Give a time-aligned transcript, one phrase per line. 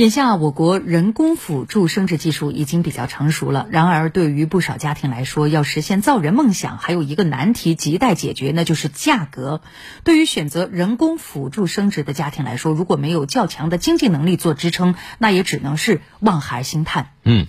[0.00, 3.66] 眼下，我国人工辅助生殖技术已经比较成熟了。
[3.70, 9.60] 然而，对于不少家庭来说，要实现造人梦想，还有一个难题亟待解决，那就是价格。
[10.02, 17.10] 对于选择人工辅助生殖的家庭来说，如果没有较强的经济能力做支撑，那也只能是望海兴叹。
[17.22, 17.46] 嗯。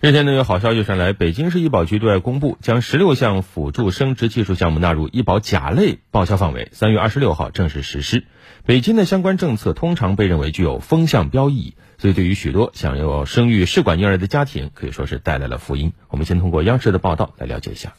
[0.00, 8.22] 日前呢，有好消息传来，北京市医保局对外公布，将十六项辅助生殖技术项目纳入医保甲类报销范围，三月二十六号正式实施。
[8.64, 15.92] 北京的相关政策通常被认为具有风向标意义，所以对于许多想要生育试管婴儿的家庭，可以说是带来了福音。
[16.10, 17.94] 我们先通过央视的报道来了解一下。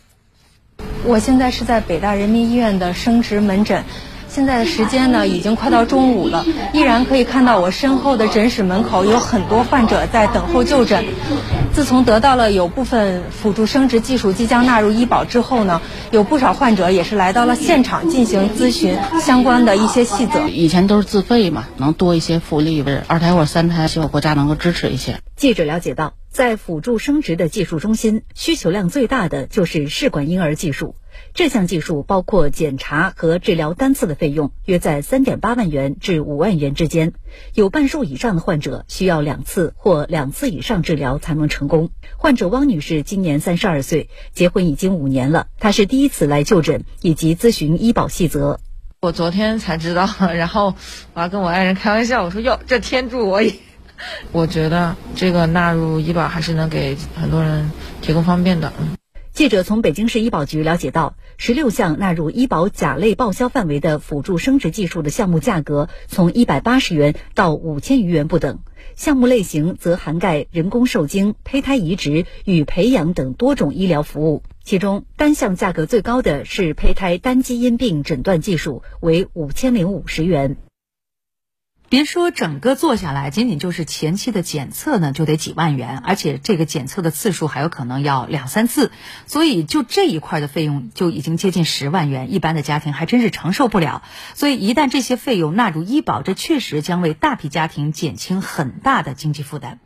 [1.03, 3.83] 我现在是在北大人民医院的生殖门诊。
[4.39, 11.03] 现在的时间呢，已经快到中午了，依然可以看到我身后的诊室门口有很多患者在等候就诊。
[11.73, 15.81] 自从得到了有部分辅助生殖技术即将纳入医保之后呢，
[16.11, 20.47] 有不少患者也是来到了现场进行咨询相关的一些细则。
[20.47, 25.19] 以前都是自费嘛，能多一些福利，二胎或者三胎，希望国家能够支持一些。
[25.35, 30.95] 记者了解到，在辅助生殖的技术中心，需求量最大的就是试管婴儿技术。
[31.33, 37.13] 这项技术包括检查和治疗单次的费用约在三点八万元至五万元之间，
[37.53, 41.89] 有半数以上的患者需要两次或两次以上治疗才能成功。
[42.15, 48.59] 患者汪女士今年三十二岁，结婚已经五年了，她是第一次来就诊以及咨询医保细则。
[49.01, 50.75] 我昨天才知道，然后
[51.13, 53.53] 我还跟我爱人开玩笑，我说哟，这天助我也。
[54.31, 58.73] 我觉得这个纳入医保还是能给很多人提供方便的。
[58.79, 58.95] 嗯
[59.31, 68.59] 记者从北京市医保局了解到，十六项纳入医保甲类报销范围的辅助生殖技术的项目价格从一百八十元到五千余元不等，
[68.97, 74.43] 项目类型则涵盖人工受精、胚胎移植与培养等多种医疗服务。
[74.61, 80.57] 其中，单项价格最高的是胚胎单基因病诊断技术，为五千零五十元。
[81.89, 88.91] 别说整个做下来，仅仅就是前期的检测呢，就得几万元，而且这个检测的次数还有可能要两三次，
[89.25, 94.03] 所以就这一块的费用就已经接近十万元，一般的家庭还真是承受不了。
[94.35, 99.79] 所以一旦这些费用纳入医保，这确实将为大批家庭减轻很大的经济负担。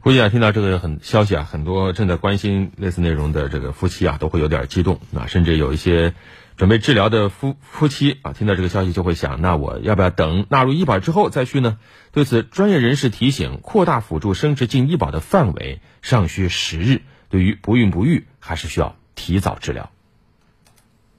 [0.00, 6.14] 估计啊，听到这个很消息啊，很多正在关心类似内容的这个夫妻啊，都会有点激动啊，甚至有一些。
[6.56, 11.78] 准备治疗的夫夫妻啊，听到这个消息就会想，那我要不要等纳入医保之后再去呢？
[12.10, 19.90] 对此，专业人士提醒，扩大辅助生殖进医保的范围尚需时日，对于不孕不育，还是需要提早治疗。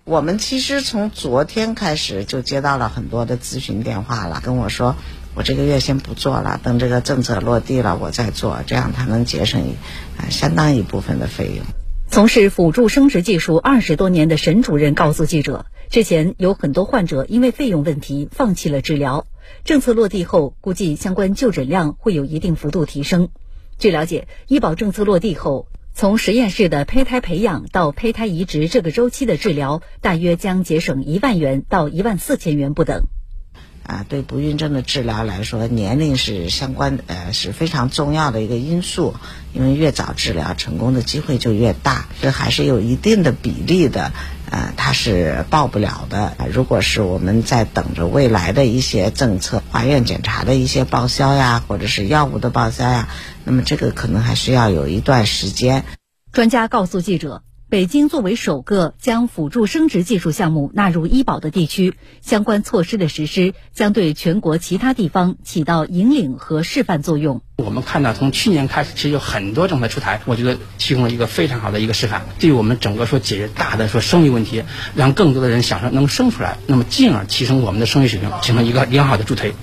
[0.04, 4.98] 我们其实从昨天开始就接到了很多的咨询电话了，跟我说，
[5.36, 9.62] 我这个月先不做了，等这个政策落地了我再做，这样他能节省
[10.18, 11.66] 啊相当一部分的费用。
[12.10, 19.28] 从事辅助生殖技术二十多年的沈主任告诉记者，之前有很多患者因为费用问题放弃了治疗。
[19.64, 23.30] 政策落地后，估计相关就诊量会有一定幅度提升。
[23.78, 33.04] 据了解，医保政策落地后，从实验室的胚胎培养到胚胎移植这个周期的治疗，大约将节省一万元到一万四千元不等。
[33.84, 39.16] 啊，对不孕症的治疗来说，年龄是相关呃是非常重要的一个因素，
[39.54, 42.08] 因为越早治疗，成功的机会就越大。
[42.22, 44.12] 这还是有一定的比例的，
[44.52, 46.36] 呃，它是报不了的。
[46.52, 53.10] 如果是我们在等着未来的一些政策，化验检查的一些报销呀，或者是药物的报销呀，
[53.44, 55.84] 那么这个可能还需要有一段时间。
[56.32, 57.42] 专家告诉记者。
[57.70, 67.42] 北京作为首个将辅助生殖技术项目纳入医保的地区，相关措施的实施将对全国其他地方起到引领和示范作用。
[67.58, 74.64] 我们看到，从去年开始，其实有很多政策出台，我觉得提供了一个非常好的一个示范，对我们整个说解决大的说生育问题，
[74.96, 79.54] 让更多的人享受能生出来，那么进而提升我们的生育水平，形成一个良好的助推。